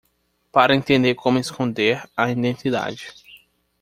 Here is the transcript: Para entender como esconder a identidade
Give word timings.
Para 0.49 0.73
entender 0.73 1.15
como 1.15 1.37
esconder 1.37 1.99
a 2.17 2.31
identidade 2.31 3.13